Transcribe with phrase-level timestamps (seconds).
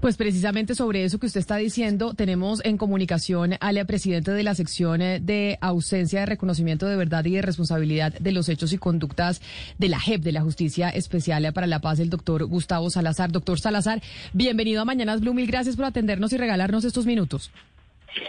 [0.00, 4.54] Pues precisamente sobre eso que usted está diciendo, tenemos en comunicación al presidente de la
[4.54, 8.78] sección eh, de ausencia de reconocimiento de verdad y de responsabilidad de los hechos y
[8.78, 9.40] conductas
[9.78, 13.32] de la JEP, de la Justicia Especial para la Paz, el doctor Gustavo Salazar.
[13.32, 15.34] Doctor Salazar, bienvenido a Mañanas Blue.
[15.34, 17.50] Mil gracias por atendernos y regalarnos estos minutos.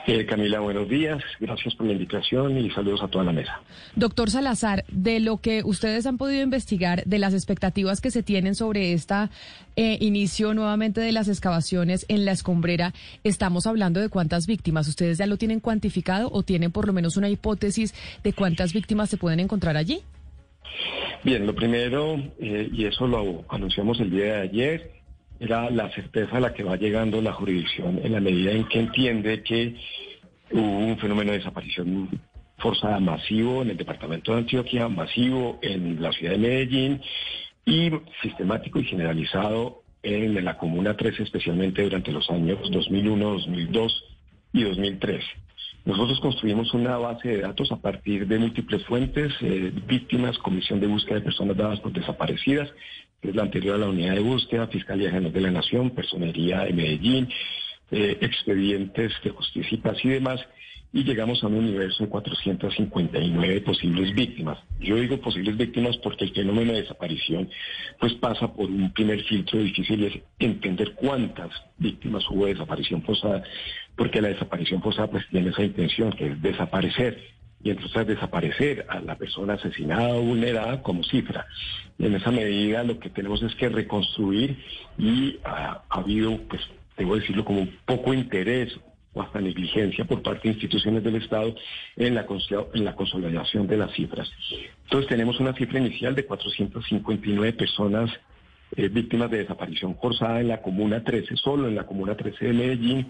[0.06, 1.24] Eh, Camila, buenos días.
[1.40, 3.62] Gracias por la invitación y saludos a toda la mesa.
[3.96, 8.56] Doctor Salazar, de lo que ustedes han podido investigar, de las expectativas que se tienen
[8.56, 9.30] sobre este
[9.76, 14.88] inicio nuevamente de las excavaciones en la escombrera, estamos hablando de cuántas víctimas.
[14.88, 17.94] ¿Ustedes ya lo tienen cuantificado o tienen por lo menos una hipótesis
[18.24, 20.02] de cuántas víctimas se pueden encontrar allí?
[21.24, 24.92] Bien, lo primero, eh, y eso lo anunciamos el día de ayer,
[25.40, 28.80] era la certeza a la que va llegando la jurisdicción en la medida en que
[28.80, 29.76] entiende que
[30.52, 32.10] hubo un fenómeno de desaparición
[32.58, 37.02] forzada masivo en el departamento de Antioquia, masivo en la ciudad de Medellín
[37.66, 44.04] y sistemático y generalizado en la Comuna 13, especialmente durante los años 2001, 2002
[44.54, 45.24] y 2003.
[45.86, 50.88] Nosotros construimos una base de datos a partir de múltiples fuentes, eh, víctimas, comisión de
[50.88, 52.70] búsqueda de personas dadas por desaparecidas,
[53.22, 56.62] que es la anterior a la unidad de búsqueda, Fiscalía General de la Nación, Personería
[56.62, 57.30] de Medellín,
[57.92, 60.40] eh, expedientes de justicia y paz y demás,
[60.94, 64.58] y llegamos a un universo de 459 posibles víctimas.
[64.80, 67.50] Yo digo posibles víctimas porque el fenómeno de desaparición
[68.00, 73.44] pues pasa por un primer filtro difícil es entender cuántas víctimas hubo de desaparición forzada,
[73.96, 79.00] porque la desaparición forzada pues tiene esa intención que es desaparecer y entonces desaparecer a
[79.00, 81.48] la persona asesinada o vulnerada como cifra.
[81.98, 84.58] Y en esa medida lo que tenemos es que reconstruir
[84.98, 86.62] y ha, habido, pues,
[86.98, 88.78] debo decirlo, como poco interés
[89.14, 91.56] o hasta negligencia por parte de instituciones del Estado
[91.96, 92.26] en la,
[92.74, 94.30] en la consolidación de las cifras.
[94.84, 98.12] Entonces tenemos una cifra inicial de 459 personas
[98.76, 102.54] eh, víctimas de desaparición forzada en la Comuna 13, solo en la Comuna 13 de
[102.54, 103.10] Medellín,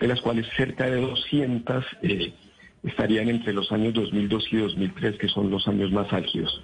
[0.00, 2.32] de las cuales cerca de 200 eh,
[2.84, 6.62] estarían entre los años 2002 y 2003, que son los años más álgidos.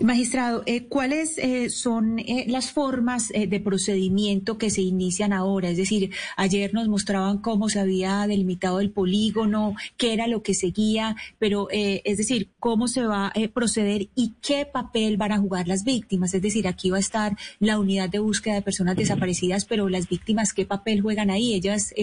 [0.00, 5.70] Magistrado, eh, ¿cuáles eh, son eh, las formas de procedimiento que se inician ahora?
[5.70, 10.54] Es decir, ayer nos mostraban cómo se había delimitado el polígono, qué era lo que
[10.54, 15.68] seguía, pero es decir, cómo se va a proceder y qué papel van a jugar
[15.68, 16.34] las víctimas.
[16.34, 20.08] Es decir, aquí va a estar la unidad de búsqueda de personas desaparecidas, pero las
[20.08, 21.54] víctimas, ¿qué papel juegan ahí?
[21.54, 21.94] ¿Ellas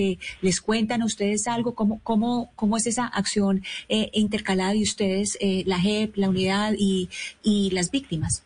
[0.42, 1.76] les cuentan a ustedes algo?
[1.76, 7.10] ¿Cómo, cómo, cómo es esa acción intercalada de ustedes, la JEP, la unidad y
[7.44, 8.46] y las víctimas?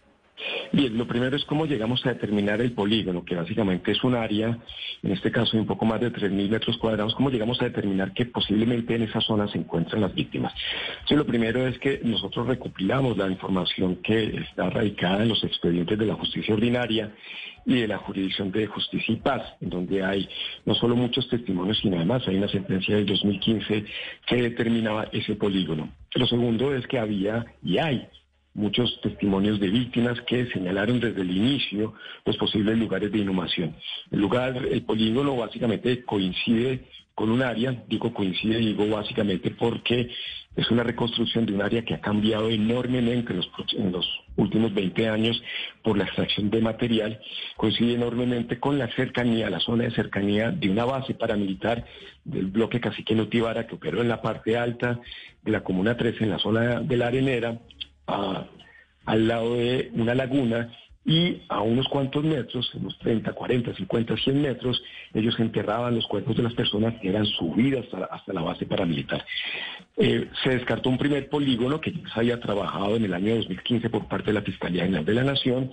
[0.71, 4.57] Bien, lo primero es cómo llegamos a determinar el polígono, que básicamente es un área,
[5.01, 8.13] en este caso de un poco más de 3.000 metros cuadrados, cómo llegamos a determinar
[8.13, 10.53] que posiblemente en esa zona se encuentran las víctimas.
[10.91, 15.97] Entonces, lo primero es que nosotros recopilamos la información que está radicada en los expedientes
[15.97, 17.13] de la justicia ordinaria
[17.65, 20.29] y de la jurisdicción de justicia y paz, en donde hay
[20.65, 23.85] no solo muchos testimonios, sino además hay una sentencia del 2015
[24.25, 25.89] que determinaba ese polígono.
[26.13, 28.07] Lo segundo es que había y hay
[28.57, 31.93] muchos testimonios de víctimas que señalaron desde el inicio
[32.25, 33.75] los posibles lugares de inhumación.
[34.11, 40.09] El lugar, el polígono básicamente coincide con un área, digo coincide, digo básicamente porque
[40.55, 44.73] es una reconstrucción de un área que ha cambiado enormemente en los, en los últimos
[44.73, 45.41] 20 años
[45.83, 47.19] por la extracción de material,
[47.55, 51.85] coincide enormemente con la cercanía, la zona de cercanía de una base paramilitar
[52.25, 54.99] del bloque Cacique Notibara que operó en la parte alta
[55.43, 57.59] de la Comuna 13, en la zona de la Arenera,
[58.07, 60.71] al lado de una laguna
[61.07, 64.83] y a unos cuantos metros, unos 30, 40, 50, 100 metros,
[65.13, 69.25] ellos enterraban los cuerpos de las personas que eran subidas hasta, la base paramilitar.
[69.95, 73.89] Eh, se descartó un primer polígono que ya se había trabajado en el año 2015
[73.89, 75.71] por parte de la Fiscalía General de la Nación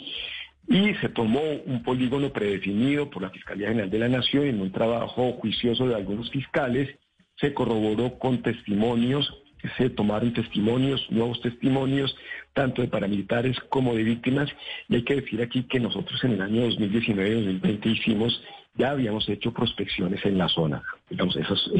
[0.68, 4.70] y se tomó un polígono predefinido por la Fiscalía General de la Nación en un
[4.70, 6.96] trabajo juicioso de algunos fiscales,
[7.40, 9.28] se corroboró con testimonios
[9.76, 12.16] se tomaron testimonios, nuevos testimonios,
[12.52, 14.50] tanto de paramilitares como de víctimas.
[14.88, 18.42] Y hay que decir aquí que nosotros en el año 2019-2020 hicimos,
[18.76, 20.82] ya habíamos hecho prospecciones en la zona.
[21.08, 21.70] Digamos, eso es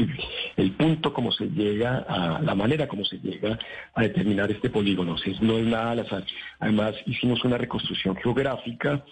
[0.55, 3.59] el, punto como se llega a, la manera como se llega
[3.93, 5.17] a determinar este polígono.
[5.17, 6.23] Si no es nada al azar.
[6.59, 9.03] Además, hicimos una reconstrucción geográfica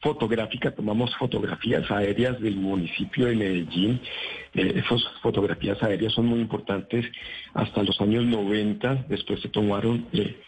[0.00, 4.00] fotográfica, tomamos fotografías aéreas del municipio de Medellín.
[4.54, 7.06] Eh, esas fotografías aéreas son muy importantes
[7.54, 9.06] hasta los años 90.
[9.08, 10.40] Después se tomaron eh,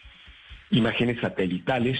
[0.71, 1.99] imágenes satelitales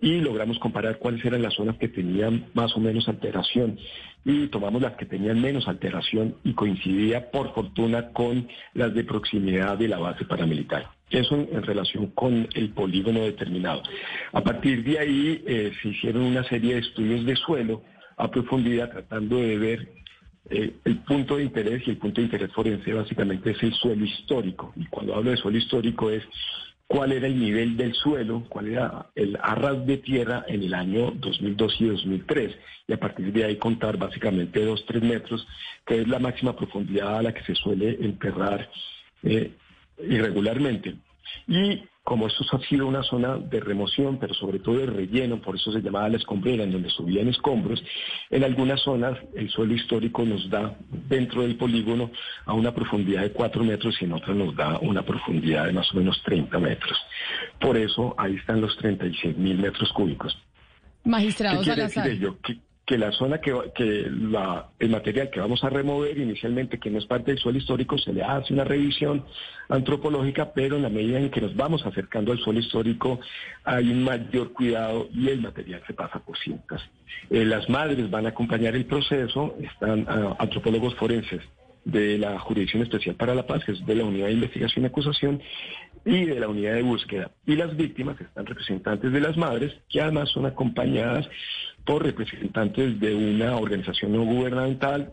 [0.00, 3.78] y logramos comparar cuáles eran las zonas que tenían más o menos alteración
[4.24, 9.78] y tomamos las que tenían menos alteración y coincidía por fortuna con las de proximidad
[9.78, 10.90] de la base paramilitar.
[11.10, 13.82] Eso en, relación con el polígono determinado.
[14.32, 17.82] A partir de ahí eh, se hicieron una serie de estudios de suelo
[18.16, 19.92] a profundidad tratando de ver
[20.50, 24.04] eh, el punto de interés y el punto de interés forense básicamente es el suelo
[24.04, 24.72] histórico.
[24.76, 26.24] Y cuando hablo de suelo histórico es
[26.88, 31.12] cuál era el nivel del suelo, cuál era el arras de tierra en el año
[31.12, 32.56] 2002 y 2003.
[32.88, 35.46] Y a partir de ahí contar básicamente dos, tres metros,
[35.86, 38.70] que es la máxima profundidad a la que se suele enterrar
[39.22, 39.52] eh,
[39.98, 40.96] irregularmente.
[41.46, 45.56] Y como esto ha sido una zona de remoción, pero sobre todo de relleno, por
[45.56, 47.84] eso se llamaba la escombrera, en donde subían escombros,
[48.30, 50.74] en algunas zonas el suelo histórico nos da
[51.06, 52.10] dentro del polígono
[52.46, 55.92] a una profundidad de 4 metros y en otras nos da una profundidad de más
[55.92, 56.96] o menos 30 metros.
[57.60, 60.34] Por eso ahí están los 36 mil metros cúbicos.
[61.04, 62.38] Magistrado ¿Qué quiere decir ello?
[62.88, 67.04] Que la zona que, que el material que vamos a remover inicialmente, que no es
[67.04, 69.26] parte del suelo histórico, se le hace una revisión
[69.68, 73.20] antropológica, pero en la medida en que nos vamos acercando al suelo histórico
[73.62, 76.80] hay un mayor cuidado y el material se pasa por cintas.
[77.28, 81.42] Eh, las madres van a acompañar el proceso, están ah, antropólogos forenses
[81.84, 84.88] de la Jurisdicción Especial para la Paz, que es de la Unidad de Investigación y
[84.88, 85.42] Acusación,
[86.04, 87.30] y de la Unidad de Búsqueda.
[87.46, 91.28] Y las víctimas están representantes de las madres, que además son acompañadas
[91.84, 95.12] por representantes de una organización no gubernamental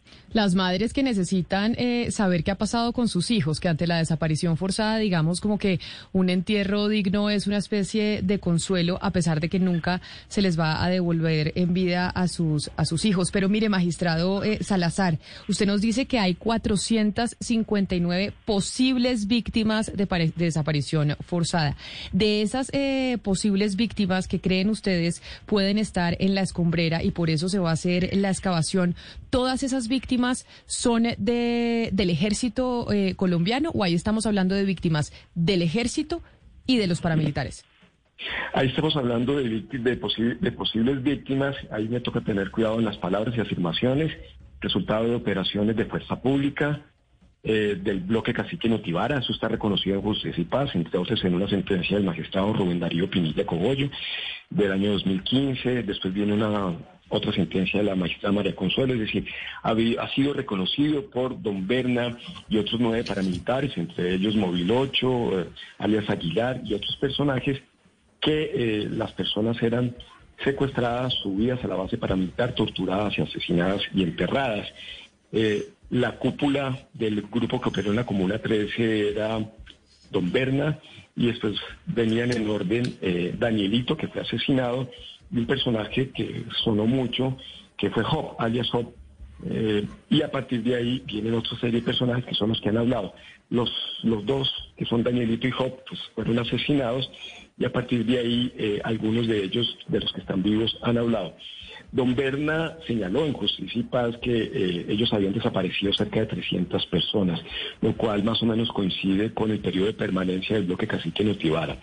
[0.33, 3.97] Las madres que necesitan eh, saber qué ha pasado con sus hijos, que ante la
[3.97, 5.81] desaparición forzada, digamos como que
[6.13, 9.99] un entierro digno es una especie de consuelo, a pesar de que nunca
[10.29, 13.29] se les va a devolver en vida a sus, a sus hijos.
[13.29, 15.19] Pero mire, magistrado eh, Salazar,
[15.49, 21.75] usted nos dice que hay 459 posibles víctimas de, de desaparición forzada.
[22.13, 27.29] De esas eh, posibles víctimas que creen ustedes pueden estar en la escombrera y por
[27.29, 28.95] eso se va a hacer la excavación,
[29.29, 30.20] todas esas víctimas
[30.65, 36.21] son de, del ejército eh, colombiano o ahí estamos hablando de víctimas del ejército
[36.65, 37.65] y de los paramilitares?
[38.53, 43.41] Ahí estamos hablando de, posibles víctimas, ahí me toca tener cuidado en las palabras y
[43.41, 44.11] afirmaciones,
[44.59, 46.81] resultado de operaciones de fuerza pública,
[47.43, 51.49] eh, del bloque cacique Notivara, eso está reconocido en Justicia y Paz, entonces en una
[51.49, 53.89] sentencia del magistrado Rubén Darío Pinilla Cogollo
[54.51, 56.77] del año 2015, después viene una
[57.11, 59.25] otra sentencia de la magistrada María Consuelo, es decir,
[59.61, 59.75] ha,
[60.15, 62.17] sido reconocido por Don Berna
[62.49, 65.45] y otros nueve paramilitares, entre ellos Móvil 8, eh,
[65.77, 67.61] alias Aguilar y otros personajes,
[68.19, 69.95] que eh, las personas eran
[70.43, 74.67] secuestradas, subidas a la base paramilitar, torturadas y asesinadas y enterradas.
[75.31, 79.37] Eh, la cúpula del grupo que operó en la Comuna 13 era
[80.11, 80.79] Don Berna
[81.15, 81.55] y después
[81.87, 82.95] venían en orden
[83.37, 84.89] Danielito, que fue asesinado,
[85.29, 87.37] de un personaje que sonó mucho,
[87.77, 88.93] que fue Job, alias Job,
[89.49, 92.69] eh, y a partir de ahí vienen otra serie de personajes que son los que
[92.69, 93.13] han hablado.
[93.49, 93.71] Los,
[94.03, 97.09] los dos, que son Danielito y Job, pues fueron asesinados
[97.57, 100.97] y a partir de ahí eh, algunos de ellos, de los que están vivos, han
[100.97, 101.35] hablado.
[101.91, 106.85] Don Berna señaló en Justicia y Paz que eh, ellos habían desaparecido cerca de 300
[106.85, 107.41] personas,
[107.81, 111.77] lo cual más o menos coincide con el periodo de permanencia del bloque cacique Notivara.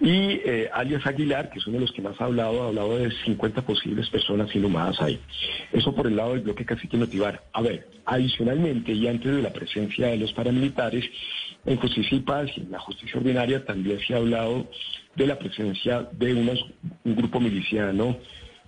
[0.00, 2.98] Y eh, alias Aguilar, que es uno de los que más ha hablado, ha hablado
[2.98, 5.20] de 50 posibles personas inhumadas ahí.
[5.72, 7.42] Eso por el lado del bloque cacique Notivara.
[7.52, 11.04] A ver, adicionalmente y antes de la presencia de los paramilitares,
[11.66, 14.66] en Justicia y Paz y en la justicia ordinaria también se ha hablado
[15.16, 16.64] de la presencia de unos,
[17.04, 18.18] un grupo miliciano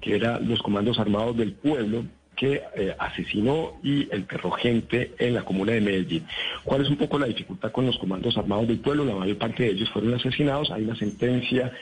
[0.07, 2.05] que era los comandos armados del pueblo
[2.37, 6.25] que eh, asesinó y enterró gente en la comuna de Medellín.
[6.63, 9.05] ¿Cuál es un poco la dificultad con los comandos armados del pueblo?
[9.05, 10.71] La mayor parte de ellos fueron asesinados.
[10.71, 11.73] Hay una sentencia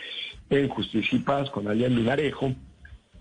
[0.49, 2.55] en Justicia y Paz con alias Lunarejo.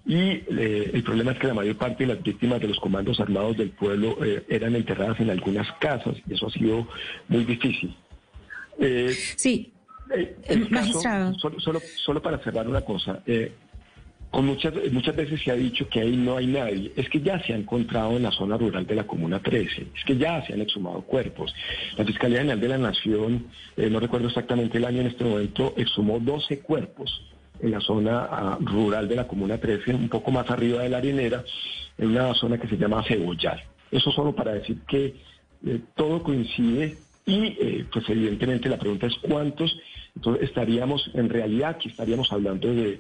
[0.05, 3.19] Y eh, el problema es que la mayor parte de las víctimas de los comandos
[3.19, 6.87] armados del pueblo eh, eran enterradas en algunas casas y eso ha sido
[7.27, 7.93] muy difícil.
[9.35, 9.73] sí,
[10.15, 11.33] Eh, magistrado.
[11.39, 13.21] solo, solo, solo, para cerrar una cosa.
[14.33, 16.91] Con muchas, muchas veces se ha dicho que ahí no hay nadie.
[16.95, 19.89] Es que ya se ha encontrado en la zona rural de la Comuna 13.
[19.95, 21.53] Es que ya se han exhumado cuerpos.
[21.95, 23.45] La Fiscalía General de la Nación,
[23.77, 27.21] eh, no recuerdo exactamente el año en este momento, exhumó 12 cuerpos
[27.61, 30.97] en la zona ah, rural de la Comuna 13, un poco más arriba de la
[30.97, 31.43] arenera,
[31.99, 33.63] en una zona que se llama Cebollar.
[33.91, 35.13] Eso solo para decir que
[35.63, 36.97] eh, todo coincide
[37.27, 39.79] y eh, pues evidentemente la pregunta es cuántos.
[40.15, 42.99] Entonces estaríamos, en realidad aquí estaríamos hablando de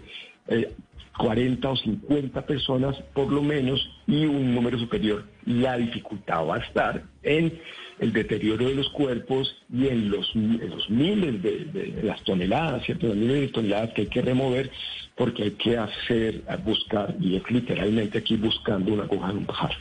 [1.17, 5.25] 40 o 50 personas por lo menos y un número superior.
[5.45, 7.59] La dificultad va a estar en
[7.99, 13.07] el deterioro de los cuerpos y en los, los miles de, las toneladas, ¿cierto?
[13.07, 14.71] Los miles de toneladas que hay que remover
[15.15, 19.71] porque hay que hacer, buscar, y es literalmente aquí buscando una aguja en un pajar.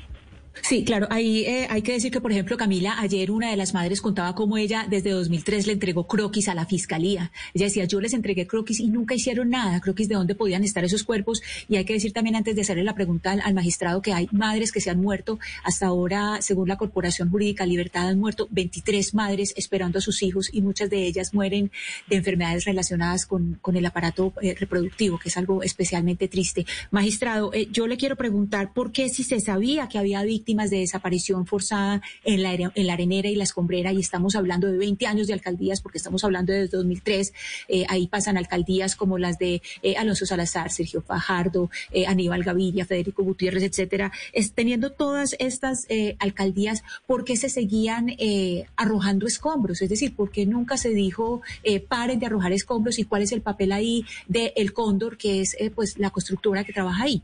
[0.60, 1.06] Sí, claro.
[1.10, 4.34] Ahí eh, hay que decir que, por ejemplo, Camila, ayer una de las madres contaba
[4.34, 7.32] cómo ella desde 2003 le entregó croquis a la fiscalía.
[7.54, 10.84] Ella decía, yo les entregué croquis y nunca hicieron nada, croquis de dónde podían estar
[10.84, 11.42] esos cuerpos.
[11.68, 14.72] Y hay que decir también, antes de hacerle la pregunta al, magistrado, que hay madres
[14.72, 15.38] que se han muerto.
[15.64, 20.50] Hasta ahora, según la Corporación Jurídica Libertad, han muerto 23 madres esperando a sus hijos
[20.52, 21.70] y muchas de ellas mueren
[22.08, 26.66] de enfermedades relacionadas con, con el aparato eh, reproductivo, que es algo especialmente triste.
[26.90, 30.78] Magistrado, eh, yo le quiero preguntar por qué si se sabía que había víctimas de
[30.78, 35.06] desaparición forzada en la, en la arenera y la escombrera y estamos hablando de 20
[35.06, 37.32] años de alcaldías porque estamos hablando de 2003.
[37.68, 42.84] Eh, ahí pasan alcaldías como las de eh, Alonso Salazar, Sergio Fajardo, eh, Aníbal Gaviria,
[42.84, 44.12] Federico Gutiérrez, etcétera.
[44.54, 45.86] Teniendo todas estas
[46.18, 48.16] alcaldías, ¿por qué se seguían
[48.76, 49.80] arrojando escombros?
[49.82, 51.40] Es decir, ¿por qué nunca se dijo
[51.88, 55.56] paren de arrojar escombros y cuál es el papel ahí de El Cóndor, que es
[55.74, 57.22] pues la constructora que trabaja ahí?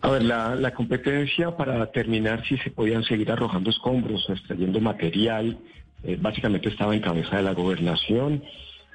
[0.00, 5.58] A ver, la, competencia para determinar si se podían seguir arrojando escombros extrayendo material,
[6.02, 8.42] eh, básicamente estaba en cabeza de la gobernación.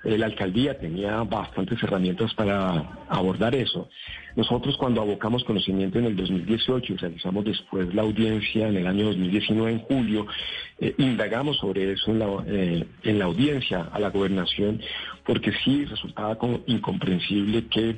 [0.03, 3.89] Eh, la alcaldía tenía bastantes herramientas para abordar eso.
[4.35, 9.05] Nosotros cuando abocamos conocimiento en el 2018 y realizamos después la audiencia en el año
[9.05, 10.27] 2019, en julio,
[10.79, 12.27] eh, indagamos sobre eso en la,
[13.03, 14.81] en la audiencia a la gobernación,
[15.25, 17.95] porque sí resultaba como incomprensible que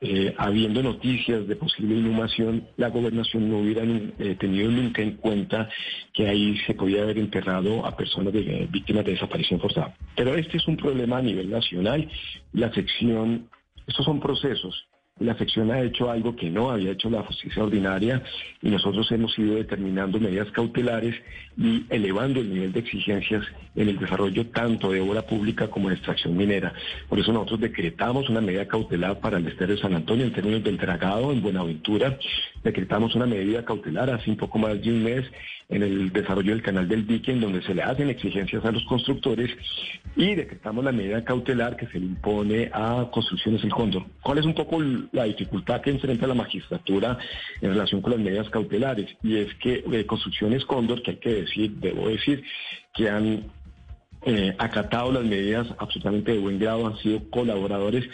[0.00, 5.68] eh, habiendo noticias de posible inhumación, la gobernación no hubiera eh, tenido nunca en cuenta
[6.12, 9.94] que ahí se podía haber enterrado a personas de, víctimas de desaparición forzada.
[10.16, 12.08] Pero este es un problema a nivel nacional.
[12.52, 13.48] La sección,
[13.86, 14.86] estos son procesos
[15.20, 18.20] la sección ha hecho algo que no había hecho la justicia ordinaria
[18.60, 21.14] y nosotros hemos ido determinando medidas cautelares
[21.56, 23.44] y elevando el nivel de exigencias
[23.76, 26.72] en el desarrollo tanto de obra pública como de extracción minera.
[27.08, 30.64] Por eso nosotros decretamos una medida cautelar para el estero de San Antonio en términos
[30.64, 32.18] del dragado en Buenaventura.
[32.64, 35.24] Decretamos una medida cautelar hace un poco más de un mes
[35.68, 38.84] en el desarrollo del canal del dique, en donde se le hacen exigencias a los
[38.84, 39.50] constructores
[40.16, 44.04] y decretamos la medida cautelar que se le impone a Construcciones El Cóndor.
[44.22, 44.78] ¿Cuál es un poco
[45.12, 47.18] la dificultad que enfrenta la magistratura
[47.60, 49.16] en relación con las medidas cautelares?
[49.22, 52.42] Y es que eh, Construcciones Cóndor, que hay que decir, debo decir,
[52.94, 53.44] que han
[54.22, 58.08] eh, acatado las medidas absolutamente de buen grado, han sido colaboradores.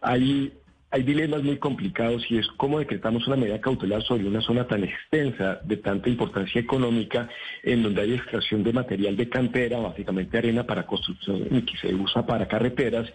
[0.00, 0.52] Hay
[0.92, 4.84] hay dilemas muy complicados y es cómo decretamos una medida cautelar sobre una zona tan
[4.84, 7.30] extensa, de tanta importancia económica,
[7.62, 11.94] en donde hay extracción de material de cantera, básicamente arena para construcción y que se
[11.94, 13.10] usa para carreteras,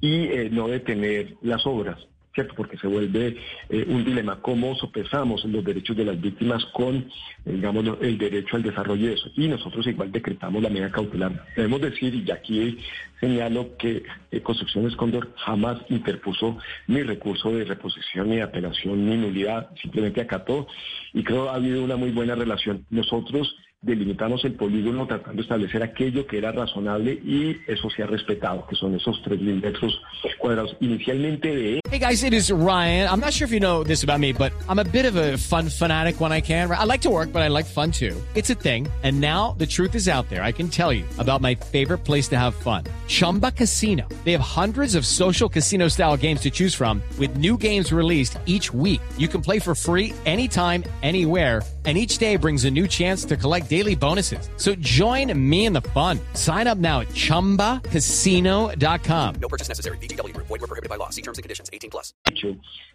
[0.00, 1.96] y eh, no detener las obras.
[2.34, 2.54] ¿Cierto?
[2.54, 3.36] Porque se vuelve
[3.68, 4.40] eh, un dilema.
[4.40, 7.10] ¿Cómo sopesamos los derechos de las víctimas con, eh,
[7.44, 9.30] digamos, el derecho al desarrollo de eso?
[9.36, 11.46] Y nosotros igual decretamos la medida cautelar.
[11.56, 12.78] Debemos decir, y aquí
[13.20, 19.70] señalo que eh, Construcciones Cóndor jamás interpuso ni recurso de reposición, ni apelación, ni nulidad,
[19.80, 20.66] simplemente acató.
[21.12, 22.86] Y creo ha habido una muy buena relación.
[22.90, 28.06] Nosotros delimitamos el polígono tratando de establecer aquello que era razonable y eso se ha
[28.06, 30.00] respetado, que son esos 3.000 metros
[30.38, 30.76] cuadrados.
[30.80, 31.80] Inicialmente de...
[31.90, 33.08] Hey guys, it is Ryan.
[33.08, 35.36] I'm not sure if you know this about me, but I'm a bit of a
[35.36, 36.70] fun fanatic when I can.
[36.70, 38.16] I like to work, but I like fun too.
[38.34, 38.88] It's a thing.
[39.02, 40.42] And now the truth is out there.
[40.42, 42.84] I can tell you about my favorite place to have fun.
[43.08, 44.08] Chumba Casino.
[44.24, 48.38] They have hundreds of social casino style games to choose from with new games released
[48.46, 49.02] each week.
[49.18, 53.36] You can play for free anytime, anywhere and each day brings a new chance to
[53.36, 54.50] collect daily bonuses.
[54.56, 56.20] So join me in the fun.
[56.34, 59.34] Sign up now at ChumbaCasino.com.
[59.40, 59.96] No purchase necessary.
[60.02, 60.36] BGW.
[60.36, 61.10] Void were prohibited by law.
[61.10, 61.70] See terms and conditions.
[61.72, 62.12] 18 plus.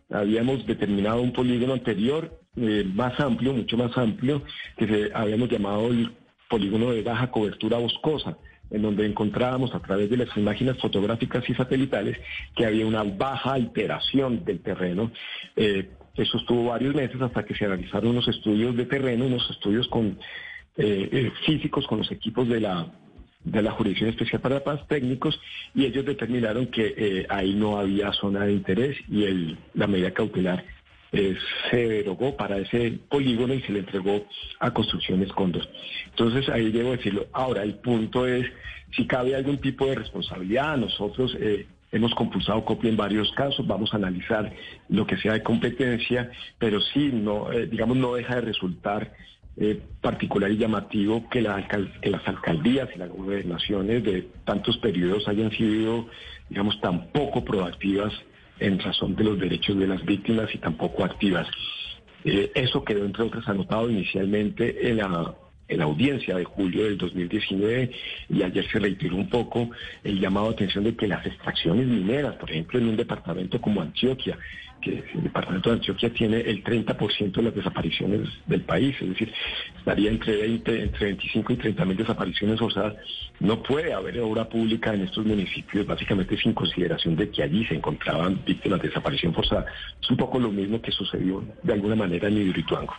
[0.09, 4.41] Habíamos determinado un polígono anterior eh, más amplio, mucho más amplio,
[4.77, 6.15] que se, habíamos llamado el
[6.49, 8.37] polígono de baja cobertura boscosa
[8.69, 12.17] en donde encontrábamos a través de las imágenes fotográficas y satelitales
[12.55, 15.11] que había una baja alteración del terreno
[15.55, 19.87] eh, eso estuvo varios meses hasta que se realizaron unos estudios de terreno, unos estudios
[19.87, 20.17] con
[20.77, 22.91] eh, eh, físicos con los equipos de la
[23.51, 25.39] de la Jurisdicción Especial para la Paz técnicos
[25.73, 30.11] y ellos determinaron que eh, ahí no había zona de interés y el, la medida
[30.11, 30.65] cautelar
[31.13, 31.37] eh,
[31.71, 34.25] se derogó para ese polígono y se le entregó
[34.59, 35.65] a Construcciones Cóndor.
[36.09, 37.27] Entonces ahí debo decirlo.
[37.31, 38.45] Ahora el punto es
[38.95, 40.75] si cabe algún tipo de responsabilidad.
[40.75, 44.51] Nosotros eh, hemos compulsado copia en varios casos, vamos a analizar
[44.89, 46.29] lo que sea de competencia,
[46.59, 49.13] pero sí, no, digamos, no deja de resultar
[49.59, 56.07] eh, particular y llamativo que, las alcaldías y las gobernaciones de tantos periodos hayan sido,
[56.47, 58.13] digamos, tan poco proactivas
[58.59, 61.47] en razón de los derechos de las víctimas y tan poco activas.
[62.23, 65.35] Eh, eso quedó, entre otras, anotado inicialmente en la,
[65.67, 67.91] en la audiencia de julio del 2019
[68.29, 69.71] y ayer se reiteró un poco
[70.03, 73.81] el llamado a atención de que las extracciones mineras, por ejemplo, en un departamento como
[73.81, 74.37] Antioquia,
[74.81, 79.33] que el departamento de Antioquia tiene el 30% de las desapariciones del país, es decir,
[79.77, 82.95] estaría entre 20, entre 25 y 30 mil desapariciones forzadas.
[83.39, 87.75] No puede haber obra pública en estos municipios, básicamente sin consideración de que allí se
[87.75, 89.65] encontraban víctimas de desaparición forzada.
[90.01, 92.93] Es un poco lo mismo que sucedió de alguna manera en Hidroituango.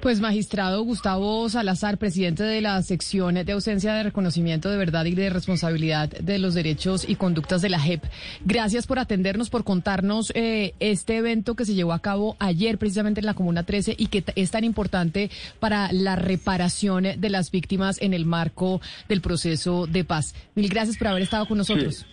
[0.00, 5.14] Pues magistrado Gustavo Salazar, presidente de la sección de ausencia de reconocimiento de verdad y
[5.14, 8.04] de responsabilidad de los derechos y conductas de la JEP,
[8.46, 13.20] gracias por atendernos, por contarnos eh, este evento que se llevó a cabo ayer precisamente
[13.20, 18.00] en la Comuna 13 y que es tan importante para la reparación de las víctimas
[18.00, 20.34] en el marco del proceso de paz.
[20.54, 22.06] Mil gracias por haber estado con nosotros.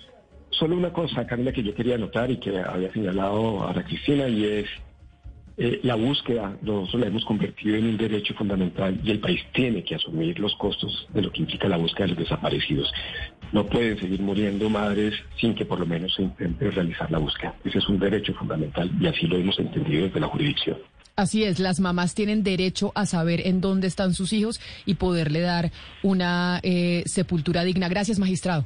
[0.49, 4.27] Solo una cosa, Camila, que yo quería anotar y que había señalado a la Cristina
[4.27, 4.67] y es
[5.57, 9.83] eh, la búsqueda nosotros la hemos convertido en un derecho fundamental y el país tiene
[9.83, 12.91] que asumir los costos de lo que implica la búsqueda de los desaparecidos.
[13.51, 17.55] No pueden seguir muriendo madres sin que por lo menos se intente realizar la búsqueda.
[17.65, 20.77] Ese es un derecho fundamental y así lo hemos entendido desde la jurisdicción.
[21.15, 25.39] Así es, las mamás tienen derecho a saber en dónde están sus hijos y poderle
[25.39, 25.71] dar
[26.03, 27.89] una eh, sepultura digna.
[27.89, 28.65] Gracias, magistrado.